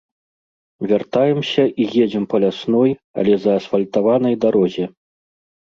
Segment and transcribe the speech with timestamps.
[0.91, 4.85] Вяртаемся і едзем па лясной, але заасфальтаванай дарозе.